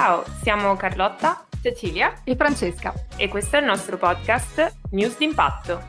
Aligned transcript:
Ciao, 0.00 0.24
siamo 0.42 0.76
Carlotta, 0.76 1.44
Cecilia 1.60 2.22
e 2.22 2.36
Francesca 2.36 2.94
e 3.16 3.26
questo 3.26 3.56
è 3.56 3.58
il 3.58 3.64
nostro 3.64 3.98
podcast 3.98 4.76
News 4.92 5.18
d'impatto. 5.18 5.88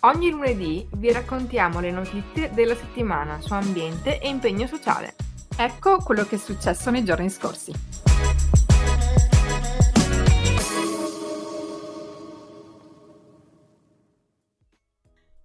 Ogni 0.00 0.30
lunedì 0.30 0.84
vi 0.94 1.12
raccontiamo 1.12 1.78
le 1.78 1.92
notizie 1.92 2.50
della 2.52 2.74
settimana 2.74 3.40
su 3.40 3.52
ambiente 3.52 4.18
e 4.18 4.28
impegno 4.28 4.66
sociale. 4.66 5.14
Ecco 5.56 5.98
quello 5.98 6.24
che 6.24 6.34
è 6.34 6.38
successo 6.38 6.90
nei 6.90 7.04
giorni 7.04 7.30
scorsi. 7.30 7.72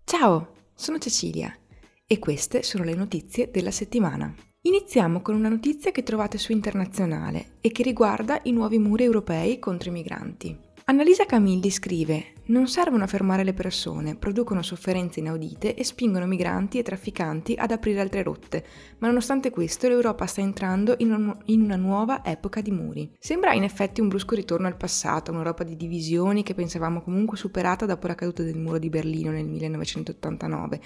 Ciao, 0.04 0.54
sono 0.74 0.98
Cecilia 0.98 1.56
e 2.08 2.18
queste 2.18 2.64
sono 2.64 2.84
le 2.84 2.96
notizie 2.96 3.52
della 3.52 3.70
settimana. 3.70 4.34
Iniziamo 4.62 5.22
con 5.22 5.36
una 5.36 5.48
notizia 5.48 5.92
che 5.92 6.04
trovate 6.04 6.38
su 6.38 6.52
Internazionale 6.52 7.52
e 7.62 7.72
che 7.72 7.82
riguarda 7.82 8.42
i 8.44 8.52
nuovi 8.52 8.78
muri 8.78 9.06
europei 9.06 9.58
contro 9.58 9.90
i 9.90 9.94
migranti. 9.94 10.54
Annalisa 10.84 11.26
Camilli 11.26 11.70
scrive 11.70 12.34
non 12.50 12.68
servono 12.68 13.04
a 13.04 13.08
fermare 13.08 13.44
le 13.44 13.54
persone, 13.54 14.16
producono 14.16 14.62
sofferenze 14.62 15.20
inaudite 15.20 15.76
e 15.76 15.84
spingono 15.84 16.26
migranti 16.26 16.80
e 16.80 16.84
trafficanti 16.84 17.54
ad 17.58 17.72
aprire 17.72 18.02
altre 18.02 18.24
rotte, 18.24 18.66
ma 19.00 19.08
nonostante 19.08 19.52
questo 19.52 19.88
l'Europa 19.88 20.26
sta 20.26 20.42
entrando 20.42 20.96
in, 20.98 21.12
un, 21.12 21.38
in, 21.46 21.62
una 21.62 21.76
nuova 21.76 22.26
epoca 22.26 22.62
di 22.62 22.72
muri. 22.72 23.12
Sembra 23.20 23.54
in 23.54 23.64
effetti 23.64 24.02
un 24.02 24.08
brusco 24.08 24.36
ritorno 24.36 24.68
al 24.68 24.78
passato, 24.78 25.32
un'Europa 25.32 25.64
di 25.64 25.76
divisioni 25.76 26.44
che 26.44 26.56
pensavamo 26.56 27.02
comunque 27.02 27.38
superata 27.38 27.86
dopo 27.86 28.08
la 28.08 28.16
caduta 28.16 28.42
del 28.42 28.58
muro 28.58 28.80
di 28.80 28.90
Berlino 28.90 29.30
nel 29.30 29.46
1989, 29.46 30.82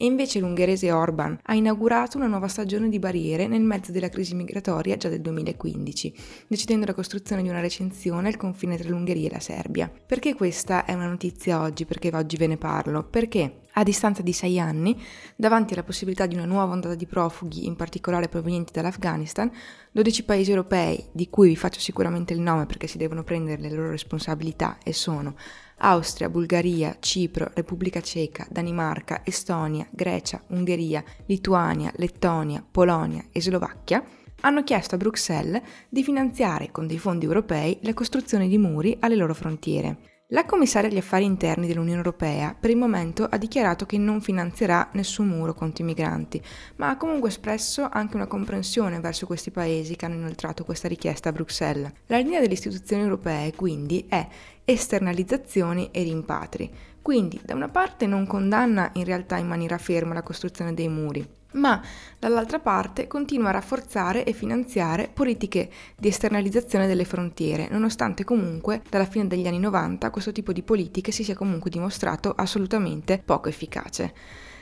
e 0.00 0.04
invece 0.04 0.38
l'ungherese 0.38 0.92
Orban 0.92 1.36
ha 1.42 1.54
inaugurato 1.54 2.16
una 2.16 2.28
nuova 2.28 2.46
stagione 2.46 2.88
di 2.88 3.00
barriere 3.00 3.48
nel 3.48 3.62
mezzo 3.62 3.90
della 3.90 4.08
crisi 4.08 4.36
migratoria 4.36 4.96
già 4.96 5.08
del 5.08 5.20
2015, 5.20 6.14
decidendo 6.46 6.86
la 6.86 6.94
costruzione 6.94 7.42
di 7.42 7.48
una 7.48 7.60
recensione 7.60 8.28
al 8.28 8.36
confine 8.36 8.76
tra 8.76 8.88
l'Ungheria 8.88 9.28
e 9.28 9.32
la 9.32 9.40
Serbia. 9.40 9.90
Perché 10.06 10.34
questa 10.34 10.84
è 10.84 10.94
una 10.94 11.07
notizia 11.08 11.60
oggi, 11.60 11.84
perché 11.84 12.10
oggi 12.14 12.36
ve 12.36 12.46
ne 12.46 12.56
parlo? 12.56 13.02
Perché 13.04 13.62
a 13.72 13.82
distanza 13.82 14.22
di 14.22 14.32
sei 14.32 14.58
anni, 14.58 15.00
davanti 15.36 15.72
alla 15.72 15.84
possibilità 15.84 16.26
di 16.26 16.34
una 16.34 16.44
nuova 16.44 16.72
ondata 16.72 16.94
di 16.94 17.06
profughi, 17.06 17.66
in 17.66 17.76
particolare 17.76 18.28
provenienti 18.28 18.72
dall'Afghanistan, 18.72 19.50
12 19.92 20.24
paesi 20.24 20.50
europei, 20.50 21.08
di 21.12 21.30
cui 21.30 21.48
vi 21.48 21.56
faccio 21.56 21.80
sicuramente 21.80 22.32
il 22.32 22.40
nome 22.40 22.66
perché 22.66 22.86
si 22.86 22.98
devono 22.98 23.22
prendere 23.22 23.60
le 23.60 23.70
loro 23.70 23.90
responsabilità, 23.90 24.78
e 24.82 24.92
sono 24.92 25.34
Austria, 25.78 26.28
Bulgaria, 26.28 26.96
Cipro, 26.98 27.50
Repubblica 27.54 28.00
Ceca, 28.00 28.46
Danimarca, 28.50 29.22
Estonia, 29.24 29.86
Grecia, 29.90 30.42
Ungheria, 30.48 31.04
Lituania, 31.26 31.92
Lettonia, 31.96 32.64
Polonia 32.68 33.24
e 33.30 33.40
Slovacchia, 33.40 34.04
hanno 34.40 34.62
chiesto 34.64 34.94
a 34.94 34.98
Bruxelles 34.98 35.62
di 35.88 36.02
finanziare 36.02 36.70
con 36.70 36.86
dei 36.86 36.98
fondi 36.98 37.26
europei 37.26 37.78
la 37.82 37.94
costruzione 37.94 38.48
di 38.48 38.58
muri 38.58 38.96
alle 39.00 39.16
loro 39.16 39.34
frontiere. 39.34 40.17
La 40.32 40.44
commissaria 40.44 40.90
agli 40.90 40.98
affari 40.98 41.24
interni 41.24 41.66
dell'Unione 41.66 41.96
Europea 41.96 42.54
per 42.54 42.68
il 42.68 42.76
momento 42.76 43.24
ha 43.24 43.38
dichiarato 43.38 43.86
che 43.86 43.96
non 43.96 44.20
finanzierà 44.20 44.90
nessun 44.92 45.26
muro 45.26 45.54
contro 45.54 45.82
i 45.82 45.86
migranti, 45.86 46.42
ma 46.76 46.90
ha 46.90 46.98
comunque 46.98 47.30
espresso 47.30 47.88
anche 47.90 48.16
una 48.16 48.26
comprensione 48.26 49.00
verso 49.00 49.24
questi 49.24 49.50
paesi 49.50 49.96
che 49.96 50.04
hanno 50.04 50.16
inoltrato 50.16 50.64
questa 50.64 50.86
richiesta 50.86 51.30
a 51.30 51.32
Bruxelles. 51.32 51.92
La 52.08 52.18
linea 52.18 52.40
delle 52.40 52.52
istituzioni 52.52 53.04
europee 53.04 53.54
quindi 53.54 54.04
è 54.06 54.28
esternalizzazioni 54.66 55.88
e 55.92 56.02
rimpatri. 56.02 56.70
Quindi 57.00 57.40
da 57.42 57.54
una 57.54 57.70
parte 57.70 58.06
non 58.06 58.26
condanna 58.26 58.90
in 58.96 59.04
realtà 59.04 59.38
in 59.38 59.46
maniera 59.46 59.78
ferma 59.78 60.12
la 60.12 60.22
costruzione 60.22 60.74
dei 60.74 60.88
muri, 60.88 61.26
ma 61.52 61.80
dall'altra 62.18 62.58
parte 62.58 63.06
continua 63.06 63.48
a 63.48 63.52
rafforzare 63.52 64.24
e 64.24 64.32
finanziare 64.32 65.10
politiche 65.12 65.70
di 65.96 66.08
esternalizzazione 66.08 66.86
delle 66.86 67.04
frontiere, 67.04 67.68
nonostante 67.70 68.24
comunque 68.24 68.82
dalla 68.88 69.06
fine 69.06 69.26
degli 69.26 69.46
anni 69.46 69.58
90 69.58 70.10
questo 70.10 70.32
tipo 70.32 70.52
di 70.52 70.62
politiche 70.62 71.12
si 71.12 71.24
sia 71.24 71.34
comunque 71.34 71.70
dimostrato 71.70 72.32
assolutamente 72.36 73.22
poco 73.24 73.48
efficace. 73.48 74.12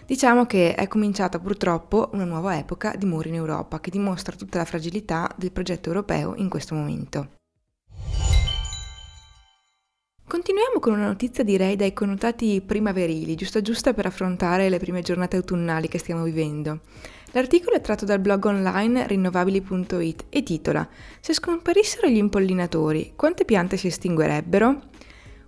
Diciamo 0.06 0.46
che 0.46 0.74
è 0.74 0.86
cominciata 0.86 1.40
purtroppo 1.40 2.10
una 2.12 2.24
nuova 2.24 2.56
epoca 2.56 2.94
di 2.96 3.06
muri 3.06 3.30
in 3.30 3.34
Europa 3.34 3.80
che 3.80 3.90
dimostra 3.90 4.36
tutta 4.36 4.58
la 4.58 4.64
fragilità 4.64 5.28
del 5.36 5.50
progetto 5.50 5.88
europeo 5.88 6.34
in 6.36 6.48
questo 6.48 6.76
momento. 6.76 7.30
Con 10.86 10.94
una 10.94 11.06
notizia 11.06 11.42
direi 11.42 11.74
dai 11.74 11.92
connotati 11.92 12.62
primaverili, 12.64 13.34
giusta 13.34 13.60
giusta 13.60 13.92
per 13.92 14.06
affrontare 14.06 14.68
le 14.68 14.78
prime 14.78 15.02
giornate 15.02 15.34
autunnali 15.34 15.88
che 15.88 15.98
stiamo 15.98 16.22
vivendo. 16.22 16.82
L'articolo 17.32 17.74
è 17.74 17.80
tratto 17.80 18.04
dal 18.04 18.20
blog 18.20 18.44
online 18.44 19.04
rinnovabili.it 19.04 20.26
e 20.28 20.42
titola 20.44 20.88
Se 21.18 21.34
scomparissero 21.34 22.06
gli 22.06 22.18
impollinatori, 22.18 23.14
quante 23.16 23.44
piante 23.44 23.76
si 23.76 23.88
estinguerebbero? 23.88 24.80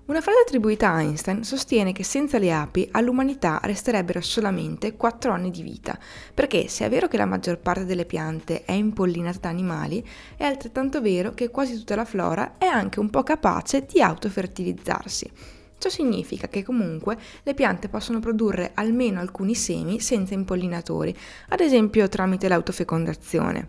Una 0.08 0.22
frase 0.22 0.38
attribuita 0.40 0.90
a 0.90 1.02
Einstein 1.02 1.44
sostiene 1.44 1.92
che 1.92 2.02
senza 2.02 2.38
le 2.38 2.50
api 2.50 2.88
all'umanità 2.92 3.60
resterebbero 3.64 4.22
solamente 4.22 4.96
4 4.96 5.32
anni 5.32 5.50
di 5.50 5.60
vita, 5.60 5.98
perché 6.32 6.66
se 6.68 6.86
è 6.86 6.88
vero 6.88 7.08
che 7.08 7.18
la 7.18 7.26
maggior 7.26 7.58
parte 7.58 7.84
delle 7.84 8.06
piante 8.06 8.64
è 8.64 8.72
impollinata 8.72 9.40
da 9.40 9.48
animali, 9.50 10.02
è 10.34 10.44
altrettanto 10.44 11.02
vero 11.02 11.34
che 11.34 11.50
quasi 11.50 11.76
tutta 11.76 11.94
la 11.94 12.06
flora 12.06 12.54
è 12.56 12.64
anche 12.64 13.00
un 13.00 13.10
po' 13.10 13.22
capace 13.22 13.84
di 13.84 14.00
autofertilizzarsi. 14.00 15.30
Ciò 15.76 15.90
significa 15.90 16.48
che 16.48 16.64
comunque 16.64 17.18
le 17.42 17.52
piante 17.52 17.90
possono 17.90 18.18
produrre 18.18 18.70
almeno 18.72 19.20
alcuni 19.20 19.54
semi 19.54 20.00
senza 20.00 20.32
impollinatori, 20.32 21.14
ad 21.48 21.60
esempio 21.60 22.08
tramite 22.08 22.48
l'autofecondazione. 22.48 23.68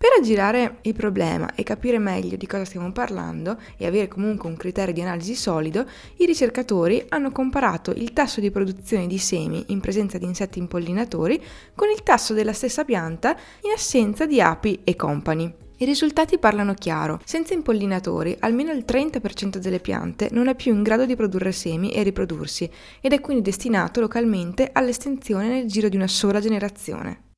Per 0.00 0.08
aggirare 0.18 0.78
il 0.84 0.94
problema 0.94 1.54
e 1.54 1.62
capire 1.62 1.98
meglio 1.98 2.38
di 2.38 2.46
cosa 2.46 2.64
stiamo 2.64 2.90
parlando 2.90 3.58
e 3.76 3.84
avere 3.84 4.08
comunque 4.08 4.48
un 4.48 4.56
criterio 4.56 4.94
di 4.94 5.02
analisi 5.02 5.34
solido, 5.34 5.84
i 6.16 6.24
ricercatori 6.24 7.04
hanno 7.10 7.30
comparato 7.30 7.90
il 7.90 8.14
tasso 8.14 8.40
di 8.40 8.50
produzione 8.50 9.06
di 9.06 9.18
semi 9.18 9.62
in 9.66 9.80
presenza 9.80 10.16
di 10.16 10.24
insetti 10.24 10.58
impollinatori 10.58 11.38
con 11.74 11.90
il 11.90 12.02
tasso 12.02 12.32
della 12.32 12.54
stessa 12.54 12.82
pianta 12.82 13.36
in 13.60 13.72
assenza 13.74 14.24
di 14.24 14.40
api 14.40 14.80
e 14.84 14.96
compagni. 14.96 15.52
I 15.76 15.84
risultati 15.84 16.38
parlano 16.38 16.72
chiaro. 16.72 17.20
Senza 17.22 17.52
impollinatori, 17.52 18.34
almeno 18.40 18.72
il 18.72 18.84
30% 18.88 19.58
delle 19.58 19.80
piante 19.80 20.28
non 20.32 20.48
è 20.48 20.54
più 20.54 20.72
in 20.72 20.82
grado 20.82 21.04
di 21.04 21.14
produrre 21.14 21.52
semi 21.52 21.90
e 21.92 22.02
riprodursi 22.02 22.70
ed 23.02 23.12
è 23.12 23.20
quindi 23.20 23.42
destinato 23.42 24.00
localmente 24.00 24.70
all'estinzione 24.72 25.48
nel 25.48 25.66
giro 25.66 25.90
di 25.90 25.96
una 25.96 26.08
sola 26.08 26.40
generazione. 26.40 27.28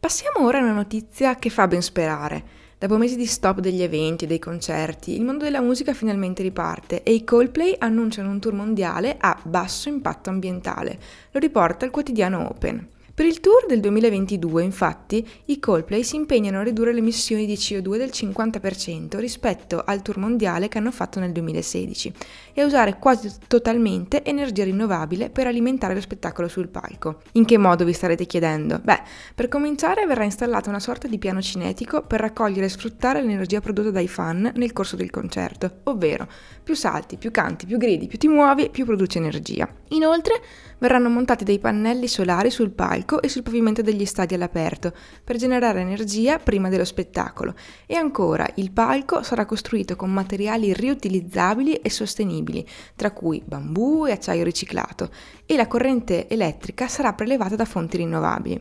Passiamo 0.00 0.46
ora 0.46 0.56
a 0.56 0.62
una 0.62 0.72
notizia 0.72 1.36
che 1.36 1.50
fa 1.50 1.68
ben 1.68 1.82
sperare. 1.82 2.42
Dopo 2.78 2.96
mesi 2.96 3.16
di 3.16 3.26
stop 3.26 3.60
degli 3.60 3.82
eventi 3.82 4.24
e 4.24 4.26
dei 4.26 4.38
concerti, 4.38 5.14
il 5.14 5.22
mondo 5.22 5.44
della 5.44 5.60
musica 5.60 5.92
finalmente 5.92 6.42
riparte 6.42 7.02
e 7.02 7.12
i 7.12 7.22
Coldplay 7.22 7.76
annunciano 7.78 8.30
un 8.30 8.40
tour 8.40 8.54
mondiale 8.54 9.18
a 9.20 9.38
basso 9.42 9.90
impatto 9.90 10.30
ambientale. 10.30 10.98
Lo 11.32 11.38
riporta 11.38 11.84
il 11.84 11.90
quotidiano 11.90 12.48
Open. 12.48 12.88
Per 13.20 13.28
il 13.28 13.40
tour 13.40 13.66
del 13.66 13.80
2022, 13.80 14.62
infatti, 14.62 15.28
i 15.44 15.58
Coldplay 15.58 16.02
si 16.02 16.16
impegnano 16.16 16.60
a 16.60 16.62
ridurre 16.62 16.94
le 16.94 17.00
emissioni 17.00 17.44
di 17.44 17.52
CO2 17.52 17.98
del 17.98 18.08
50% 18.08 19.18
rispetto 19.18 19.82
al 19.84 20.00
tour 20.00 20.16
mondiale 20.16 20.68
che 20.68 20.78
hanno 20.78 20.90
fatto 20.90 21.20
nel 21.20 21.30
2016 21.30 22.14
e 22.54 22.62
a 22.62 22.64
usare 22.64 22.96
quasi 22.98 23.30
totalmente 23.46 24.24
energia 24.24 24.64
rinnovabile 24.64 25.28
per 25.28 25.46
alimentare 25.46 25.92
lo 25.92 26.00
spettacolo 26.00 26.48
sul 26.48 26.68
palco. 26.68 27.20
In 27.32 27.44
che 27.44 27.58
modo 27.58 27.84
vi 27.84 27.92
starete 27.92 28.24
chiedendo? 28.24 28.80
Beh, 28.82 29.02
per 29.34 29.48
cominciare 29.48 30.06
verrà 30.06 30.24
installata 30.24 30.70
una 30.70 30.80
sorta 30.80 31.06
di 31.06 31.18
piano 31.18 31.42
cinetico 31.42 32.00
per 32.00 32.20
raccogliere 32.20 32.64
e 32.64 32.70
sfruttare 32.70 33.20
l'energia 33.20 33.60
prodotta 33.60 33.90
dai 33.90 34.08
fan 34.08 34.50
nel 34.54 34.72
corso 34.72 34.96
del 34.96 35.10
concerto, 35.10 35.80
ovvero 35.82 36.26
più 36.62 36.74
salti, 36.74 37.18
più 37.18 37.30
canti, 37.30 37.66
più 37.66 37.76
gridi, 37.76 38.06
più 38.06 38.16
ti 38.16 38.28
muovi, 38.28 38.70
più 38.70 38.86
produce 38.86 39.18
energia. 39.18 39.68
Inoltre 39.88 40.40
verranno 40.78 41.10
montati 41.10 41.44
dei 41.44 41.58
pannelli 41.58 42.08
solari 42.08 42.48
sul 42.48 42.70
palco 42.70 43.09
e 43.18 43.28
sul 43.28 43.42
pavimento 43.42 43.82
degli 43.82 44.04
stadi 44.04 44.34
all'aperto 44.34 44.92
per 45.24 45.36
generare 45.36 45.80
energia 45.80 46.38
prima 46.38 46.68
dello 46.68 46.84
spettacolo 46.84 47.54
e 47.86 47.96
ancora 47.96 48.48
il 48.56 48.70
palco 48.70 49.22
sarà 49.22 49.46
costruito 49.46 49.96
con 49.96 50.12
materiali 50.12 50.72
riutilizzabili 50.72 51.74
e 51.76 51.90
sostenibili, 51.90 52.64
tra 52.94 53.10
cui 53.10 53.42
bambù 53.44 54.06
e 54.06 54.12
acciaio 54.12 54.44
riciclato 54.44 55.10
e 55.46 55.56
la 55.56 55.66
corrente 55.66 56.28
elettrica 56.28 56.86
sarà 56.86 57.12
prelevata 57.14 57.56
da 57.56 57.64
fonti 57.64 57.96
rinnovabili. 57.96 58.60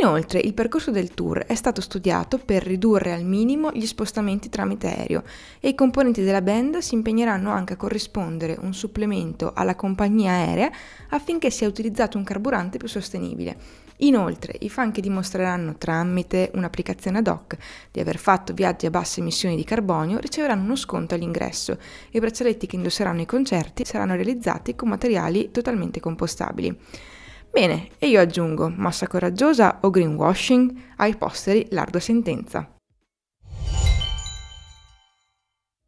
Inoltre 0.00 0.40
il 0.40 0.52
percorso 0.52 0.90
del 0.90 1.14
tour 1.14 1.44
è 1.46 1.54
stato 1.54 1.80
studiato 1.80 2.38
per 2.38 2.64
ridurre 2.64 3.12
al 3.12 3.22
minimo 3.22 3.70
gli 3.72 3.86
spostamenti 3.86 4.48
tramite 4.48 4.88
aereo 4.88 5.22
e 5.60 5.68
i 5.68 5.74
componenti 5.76 6.22
della 6.22 6.42
band 6.42 6.78
si 6.78 6.94
impegneranno 6.94 7.50
anche 7.52 7.74
a 7.74 7.76
corrispondere 7.76 8.58
un 8.60 8.74
supplemento 8.74 9.52
alla 9.54 9.76
compagnia 9.76 10.32
aerea 10.32 10.72
affinché 11.10 11.50
sia 11.50 11.68
utilizzato 11.68 12.18
un 12.18 12.24
carburante 12.24 12.78
più 12.78 12.88
sostenibile. 12.88 13.84
Inoltre 13.98 14.56
i 14.60 14.68
fan 14.68 14.90
che 14.90 15.00
dimostreranno 15.00 15.76
tramite 15.78 16.50
un'applicazione 16.54 17.18
ad 17.18 17.28
hoc 17.28 17.56
di 17.92 18.00
aver 18.00 18.18
fatto 18.18 18.52
viaggi 18.52 18.86
a 18.86 18.90
basse 18.90 19.20
emissioni 19.20 19.54
di 19.54 19.64
carbonio 19.64 20.18
riceveranno 20.18 20.64
uno 20.64 20.76
sconto 20.76 21.14
all'ingresso 21.14 21.72
e 22.10 22.18
i 22.18 22.20
braccialetti 22.20 22.66
che 22.66 22.76
indosseranno 22.76 23.20
ai 23.20 23.26
concerti 23.26 23.84
saranno 23.84 24.14
realizzati 24.14 24.74
con 24.74 24.88
materiali 24.88 25.50
totalmente 25.52 26.00
compostabili. 26.00 26.76
Bene, 27.56 27.88
e 27.98 28.08
io 28.08 28.20
aggiungo 28.20 28.68
massa 28.68 29.06
coraggiosa 29.06 29.78
o 29.80 29.88
greenwashing, 29.88 30.78
ai 30.96 31.16
posteri 31.16 31.66
l'ardua 31.70 32.00
sentenza. 32.00 32.70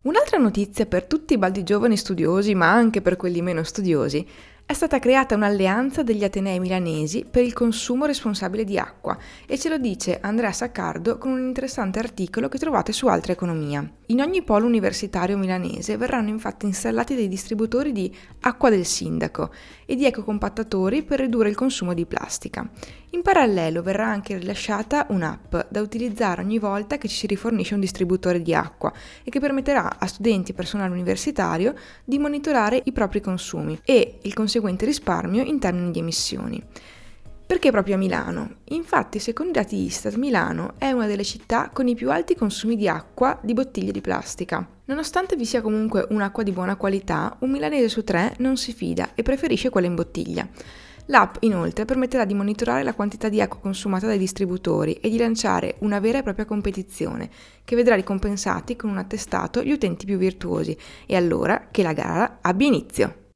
Un'altra 0.05 0.39
notizia 0.39 0.87
per 0.87 1.05
tutti 1.05 1.35
i 1.35 1.37
baldi 1.37 1.65
giovani 1.65 1.99
studiosi, 1.99 2.55
ma 2.55 2.73
anche 2.73 3.03
per 3.03 3.17
quelli 3.17 3.43
meno 3.43 3.65
studiosi, 3.65 4.27
è 4.69 4.75
stata 4.75 4.99
creata 4.99 5.35
un'alleanza 5.35 6.03
degli 6.03 6.23
Atenei 6.23 6.61
milanesi 6.61 7.25
per 7.25 7.43
il 7.43 7.55
consumo 7.55 8.05
responsabile 8.05 8.65
di 8.65 8.77
acqua 8.77 9.17
e 9.47 9.59
ce 9.59 9.71
lo 9.71 9.79
dice 9.79 10.19
Andrea 10.21 10.53
Saccardo 10.53 11.17
con 11.17 11.31
un 11.31 11.41
interessante 11.41 11.99
articolo 11.99 12.49
che 12.49 12.59
trovate 12.59 12.93
su 12.93 13.07
Altra 13.07 13.33
Economia. 13.33 13.91
In 14.09 14.21
ogni 14.21 14.43
polo 14.43 14.67
universitario 14.67 15.39
milanese 15.39 15.97
verranno 15.97 16.29
infatti 16.29 16.67
installati 16.67 17.15
dei 17.15 17.29
distributori 17.29 17.93
di 17.93 18.15
acqua 18.41 18.69
del 18.69 18.85
sindaco 18.85 19.51
e 19.87 19.97
di 19.97 20.05
ecocompattatori 20.05 21.03
per 21.03 21.21
ridurre 21.21 21.49
il 21.49 21.57
consumo 21.57 21.95
di 21.95 22.05
plastica. 22.05 22.69
In 23.11 23.23
parallelo 23.23 23.83
verrà 23.83 24.07
anche 24.07 24.37
rilasciata 24.37 25.07
un'app 25.09 25.57
da 25.71 25.81
utilizzare 25.81 26.43
ogni 26.43 26.59
volta 26.59 26.99
che 26.99 27.09
ci 27.09 27.17
si 27.17 27.27
rifornisce 27.27 27.73
un 27.73 27.81
distributore 27.81 28.43
di 28.43 28.55
acqua 28.55 28.93
e 29.25 29.31
che 29.31 29.41
permetterà 29.41 29.99
a 29.99 30.07
studenti 30.07 30.51
e 30.51 30.55
personale 30.55 30.93
universitario 30.93 31.75
di 32.05 32.19
monitorare 32.19 32.83
i 32.85 32.93
propri 32.93 33.23
consumi 33.23 33.81
e 33.83 34.19
il 34.21 34.35
conseguente 34.35 34.85
risparmio 34.85 35.43
in 35.43 35.59
termini 35.59 35.91
di 35.91 36.01
emissioni. 36.01 36.63
Perché 37.47 37.71
proprio 37.71 37.95
a 37.95 37.99
Milano? 37.99 38.57
Infatti, 38.65 39.19
secondo 39.19 39.53
i 39.53 39.55
dati 39.55 39.77
Istat, 39.77 40.17
Milano 40.17 40.75
è 40.77 40.91
una 40.91 41.07
delle 41.07 41.25
città 41.25 41.71
con 41.73 41.89
i 41.89 41.95
più 41.95 42.11
alti 42.11 42.35
consumi 42.35 42.77
di 42.77 42.89
acqua 42.89 43.39
di 43.43 43.55
bottiglie 43.55 43.91
di 43.91 44.03
plastica. 44.03 44.69
Nonostante 44.85 45.35
vi 45.35 45.47
sia 45.47 45.63
comunque 45.63 46.07
un'acqua 46.11 46.43
di 46.43 46.53
buona 46.53 46.77
qualità, 46.77 47.35
un 47.41 47.51
milanese 47.51 47.89
su 47.89 48.05
tre 48.05 48.35
non 48.41 48.59
si 48.59 48.75
fida 48.75 49.15
e 49.15 49.23
preferisce 49.23 49.71
quella 49.71 49.87
in 49.87 49.95
bottiglia. 49.95 50.47
L'app 51.11 51.37
inoltre 51.41 51.87
permetterà 51.87 52.27
di 52.27 52.35
monitorare 52.35 52.83
la 52.83 52.93
quantità 52.93 53.31
di 53.31 53.41
acqua 53.41 53.61
consumata 53.61 54.07
dai 54.07 54.19
distributori 54.19 54.95
e 54.95 55.09
di 55.09 55.17
lanciare 55.17 55.77
una 55.79 56.01
vera 56.01 56.19
e 56.19 56.23
propria 56.23 56.45
competizione 56.45 57.31
che 57.65 57.77
vedrà 57.77 57.95
ricompensati 57.95 58.77
con 58.77 58.91
un 58.91 58.99
attestato 58.99 59.63
gli 59.63 59.73
utenti 59.73 60.05
più 60.05 60.19
virtuosi 60.19 60.77
e 61.07 61.17
allora 61.17 61.69
che 61.71 61.83
la 61.83 61.95
gara 61.95 62.39
abbia 62.43 62.67
inizio. 62.67 63.28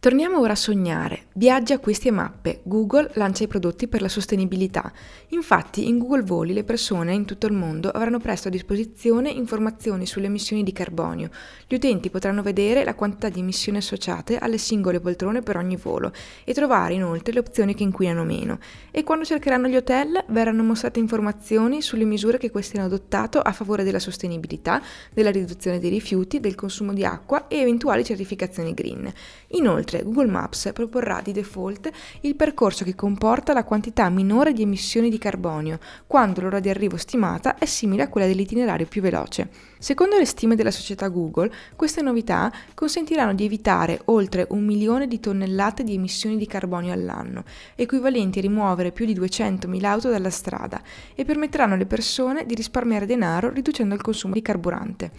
Torniamo 0.00 0.40
ora 0.40 0.54
a 0.54 0.56
sognare. 0.56 1.24
Viaggi, 1.34 1.74
acquisti 1.74 2.08
e 2.08 2.10
mappe. 2.10 2.60
Google 2.62 3.10
lancia 3.16 3.44
i 3.44 3.48
prodotti 3.48 3.86
per 3.86 4.00
la 4.00 4.08
sostenibilità. 4.08 4.90
Infatti, 5.28 5.88
in 5.88 5.98
Google 5.98 6.22
Voli 6.22 6.54
le 6.54 6.64
persone 6.64 7.12
in 7.12 7.26
tutto 7.26 7.46
il 7.46 7.52
mondo 7.52 7.90
avranno 7.90 8.18
presto 8.18 8.48
a 8.48 8.50
disposizione 8.50 9.28
informazioni 9.28 10.06
sulle 10.06 10.24
emissioni 10.24 10.62
di 10.62 10.72
carbonio. 10.72 11.28
Gli 11.66 11.74
utenti 11.74 12.08
potranno 12.08 12.40
vedere 12.40 12.82
la 12.82 12.94
quantità 12.94 13.28
di 13.28 13.40
emissioni 13.40 13.76
associate 13.76 14.38
alle 14.38 14.56
singole 14.56 15.00
poltrone 15.00 15.42
per 15.42 15.58
ogni 15.58 15.76
volo 15.76 16.14
e 16.44 16.54
trovare 16.54 16.94
inoltre 16.94 17.34
le 17.34 17.40
opzioni 17.40 17.74
che 17.74 17.82
inquinano 17.82 18.24
meno. 18.24 18.58
E 18.90 19.04
quando 19.04 19.26
cercheranno 19.26 19.68
gli 19.68 19.76
hotel 19.76 20.24
verranno 20.28 20.62
mostrate 20.62 20.98
informazioni 20.98 21.82
sulle 21.82 22.04
misure 22.04 22.38
che 22.38 22.50
questi 22.50 22.78
hanno 22.78 22.86
adottato 22.86 23.38
a 23.38 23.52
favore 23.52 23.84
della 23.84 23.98
sostenibilità, 23.98 24.80
della 25.12 25.30
riduzione 25.30 25.78
dei 25.78 25.90
rifiuti, 25.90 26.40
del 26.40 26.54
consumo 26.54 26.94
di 26.94 27.04
acqua 27.04 27.48
e 27.48 27.58
eventuali 27.58 28.02
certificazioni 28.02 28.72
green. 28.72 29.12
Inoltre, 29.48 29.88
Inoltre 29.90 30.02
Google 30.04 30.30
Maps 30.30 30.70
proporrà 30.72 31.20
di 31.20 31.32
default 31.32 31.90
il 32.20 32.36
percorso 32.36 32.84
che 32.84 32.94
comporta 32.94 33.52
la 33.52 33.64
quantità 33.64 34.08
minore 34.08 34.52
di 34.52 34.62
emissioni 34.62 35.10
di 35.10 35.18
carbonio, 35.18 35.80
quando 36.06 36.40
l'ora 36.40 36.60
di 36.60 36.68
arrivo 36.68 36.96
stimata 36.96 37.58
è 37.58 37.64
simile 37.64 38.04
a 38.04 38.08
quella 38.08 38.28
dell'itinerario 38.28 38.86
più 38.86 39.02
veloce. 39.02 39.48
Secondo 39.78 40.16
le 40.16 40.26
stime 40.26 40.54
della 40.54 40.70
società 40.70 41.08
Google, 41.08 41.50
queste 41.74 42.02
novità 42.02 42.52
consentiranno 42.74 43.34
di 43.34 43.44
evitare 43.44 44.00
oltre 44.06 44.46
un 44.50 44.64
milione 44.64 45.08
di 45.08 45.18
tonnellate 45.18 45.82
di 45.82 45.94
emissioni 45.94 46.36
di 46.36 46.46
carbonio 46.46 46.92
all'anno, 46.92 47.44
equivalenti 47.74 48.38
a 48.38 48.42
rimuovere 48.42 48.92
più 48.92 49.06
di 49.06 49.18
200.000 49.18 49.84
auto 49.84 50.08
dalla 50.08 50.30
strada, 50.30 50.80
e 51.16 51.24
permetteranno 51.24 51.74
alle 51.74 51.86
persone 51.86 52.46
di 52.46 52.54
risparmiare 52.54 53.06
denaro 53.06 53.50
riducendo 53.50 53.94
il 53.94 54.02
consumo 54.02 54.34
di 54.34 54.42
carburante. 54.42 55.10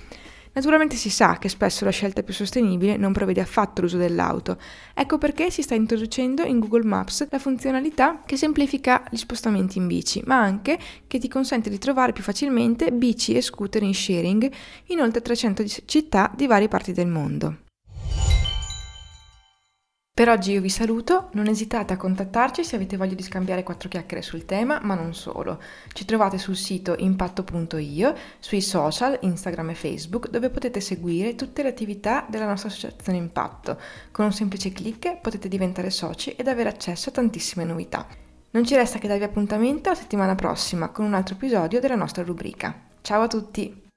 Naturalmente 0.53 0.97
si 0.97 1.09
sa 1.09 1.37
che 1.37 1.47
spesso 1.47 1.85
la 1.85 1.91
scelta 1.91 2.23
più 2.23 2.33
sostenibile 2.33 2.97
non 2.97 3.13
prevede 3.13 3.39
affatto 3.39 3.81
l'uso 3.81 3.97
dell'auto. 3.97 4.57
Ecco 4.93 5.17
perché 5.17 5.49
si 5.49 5.61
sta 5.61 5.75
introducendo 5.75 6.43
in 6.43 6.59
Google 6.59 6.83
Maps 6.83 7.25
la 7.29 7.39
funzionalità 7.39 8.21
che 8.25 8.35
semplifica 8.35 9.05
gli 9.09 9.15
spostamenti 9.15 9.77
in 9.77 9.87
bici, 9.87 10.21
ma 10.25 10.41
anche 10.41 10.77
che 11.07 11.19
ti 11.19 11.29
consente 11.29 11.69
di 11.69 11.77
trovare 11.77 12.11
più 12.11 12.23
facilmente 12.23 12.91
bici 12.91 13.33
e 13.33 13.41
scooter 13.41 13.83
in 13.83 13.93
sharing 13.93 14.51
in 14.87 14.99
oltre 14.99 15.21
300 15.21 15.63
città 15.85 16.29
di 16.35 16.47
varie 16.47 16.67
parti 16.67 16.91
del 16.91 17.07
mondo. 17.07 17.70
Per 20.21 20.29
oggi 20.29 20.51
io 20.51 20.61
vi 20.61 20.69
saluto, 20.69 21.29
non 21.31 21.47
esitate 21.47 21.93
a 21.93 21.97
contattarci 21.97 22.63
se 22.63 22.75
avete 22.75 22.95
voglia 22.95 23.15
di 23.15 23.23
scambiare 23.23 23.63
quattro 23.63 23.89
chiacchiere 23.89 24.21
sul 24.21 24.45
tema, 24.45 24.79
ma 24.83 24.93
non 24.93 25.15
solo. 25.15 25.59
Ci 25.93 26.05
trovate 26.05 26.37
sul 26.37 26.55
sito 26.55 26.93
impatto.io, 26.95 28.13
sui 28.37 28.61
social, 28.61 29.17
Instagram 29.19 29.71
e 29.71 29.73
Facebook, 29.73 30.29
dove 30.29 30.51
potete 30.51 30.79
seguire 30.79 31.33
tutte 31.33 31.63
le 31.63 31.69
attività 31.69 32.27
della 32.29 32.45
nostra 32.45 32.69
associazione 32.69 33.17
Impatto. 33.17 33.79
Con 34.11 34.25
un 34.25 34.31
semplice 34.31 34.71
clic 34.71 35.17
potete 35.21 35.47
diventare 35.47 35.89
soci 35.89 36.29
ed 36.29 36.47
avere 36.47 36.69
accesso 36.69 37.09
a 37.09 37.13
tantissime 37.13 37.63
novità. 37.63 38.05
Non 38.51 38.63
ci 38.63 38.75
resta 38.75 38.99
che 38.99 39.07
darvi 39.07 39.23
appuntamento 39.23 39.89
la 39.89 39.95
settimana 39.95 40.35
prossima 40.35 40.89
con 40.89 41.03
un 41.03 41.15
altro 41.15 41.33
episodio 41.33 41.79
della 41.79 41.95
nostra 41.95 42.21
rubrica. 42.21 42.79
Ciao 43.01 43.23
a 43.23 43.27
tutti! 43.27 43.89